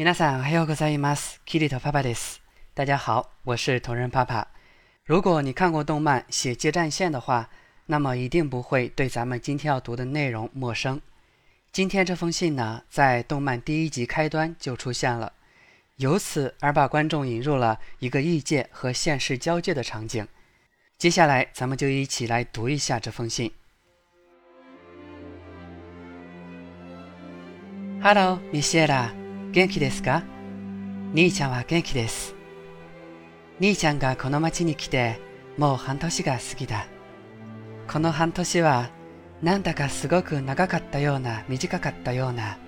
[0.00, 1.41] 皆さんおはようございます。
[1.45, 2.41] キリトパパです。
[2.73, 4.47] 大家好，我是同人爸爸。
[5.05, 7.49] 如果你看过动漫《血界战线》的话，
[7.85, 11.01] 那么一定不会对咱们今天要读的内容陌生。
[11.71, 15.33] 今天这封信呢，在动漫第一集开端就出现了，
[15.97, 20.27] 由此而把观众引入了一个异界和现实交界的场景。
[20.97, 23.51] 接下来，咱们就一起来读一下这封信。
[28.01, 29.11] Hello, ミシェラ、
[29.51, 30.23] 元気ですか？
[31.13, 32.35] 兄ちゃんは元気です。
[33.59, 35.19] 兄ちゃんがこの町に来て
[35.57, 36.87] もう半年が過ぎだ。
[37.91, 38.89] この半年は
[39.41, 42.59] なんだかすごく長かったような短かったような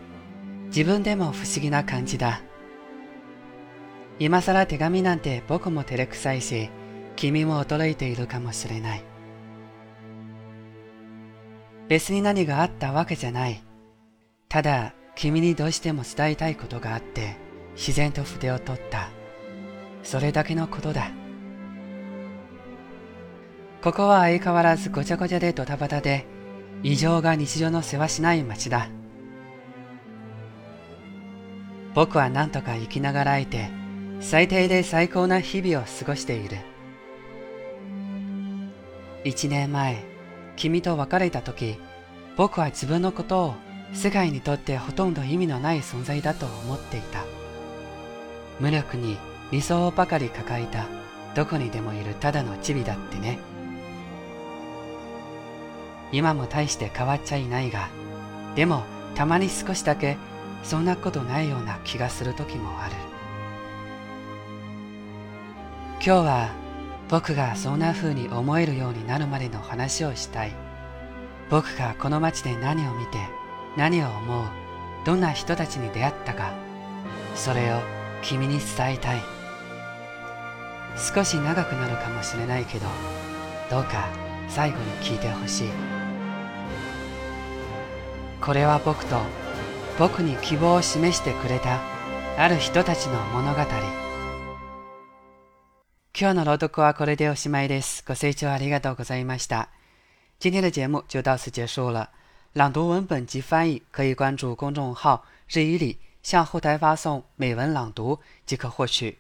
[0.66, 2.42] 自分でも不思議な感じだ。
[4.20, 6.70] 今さら手紙なんて僕も照れくさいし、
[7.16, 9.04] 君も驚いているかもしれない。
[11.88, 13.64] 別に何があったわけじゃない。
[14.50, 17.36] ただ、君にどうしても伝えたいことがあって、
[17.76, 19.10] 自然と筆を取った。
[20.04, 21.12] それだけのことだ。
[23.82, 26.26] ここは相変わらずごちゃごちゃでドタバタで、
[26.84, 28.90] 異常が日常の世話しない街だ。
[31.94, 33.70] 僕はなんとか生きながらえて、
[34.20, 36.58] 最低で最高な日々を過ごしている。
[39.24, 40.04] 一年前、
[40.56, 41.78] 君と別れた時、
[42.36, 43.56] 僕は自分のことを
[43.94, 47.24] 世界にとってほとんど意味のない存在だと思っていた。
[48.60, 49.18] 無力に
[49.52, 50.86] 理想ばかり抱えた
[51.36, 53.40] どこにでもいるただのチビだってね。
[56.12, 57.90] 今も大して変わっちゃいないが、
[58.56, 58.84] でも
[59.16, 60.18] たまに少しだけ
[60.64, 62.96] そんなことないような気がする時もある。
[65.96, 66.50] 今日は
[67.10, 70.52] 僕がそんな風に思えるようになるまでの話をしたい。
[71.50, 73.18] 僕がこの街で何を見て、
[73.76, 74.46] 何を思う、
[75.06, 76.54] どんな人たちに出会ったか、
[77.36, 77.80] それを
[78.22, 79.22] 君に伝えたい。
[80.96, 82.86] 少し長くなるかもしれないけど、
[83.70, 84.08] どうか
[84.48, 85.68] 最後に聞いてほしい。
[88.40, 89.18] これは僕と
[89.98, 91.80] 僕に希望を示してくれた
[92.38, 93.62] ある人たちの物語。
[96.20, 98.04] 今日の朗読はこれでおしまいです。
[98.08, 99.70] ご清聴ありがとうございました。
[100.40, 102.10] 今天的节目就到此结束了。
[102.54, 109.18] 朗读文本及翻译可以关注公众号“日语里”，向后台发送“美文朗读”即可获取。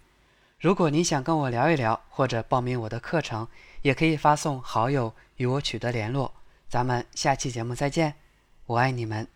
[0.59, 3.47] 如果你想跟我聊一聊，或者报名我的课程，
[3.81, 6.31] 也可以发送好友与我取得联络。
[6.69, 8.13] 咱们下期节目再见，
[8.67, 9.27] 我爱你们。